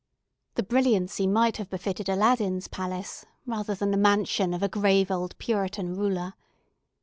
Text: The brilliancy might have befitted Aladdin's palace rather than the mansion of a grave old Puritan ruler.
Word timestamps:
The 0.55 0.63
brilliancy 0.63 1.27
might 1.27 1.57
have 1.57 1.69
befitted 1.69 2.09
Aladdin's 2.09 2.67
palace 2.67 3.23
rather 3.45 3.75
than 3.75 3.91
the 3.91 3.97
mansion 3.97 4.51
of 4.51 4.63
a 4.63 4.67
grave 4.67 5.11
old 5.11 5.37
Puritan 5.37 5.93
ruler. 5.93 6.33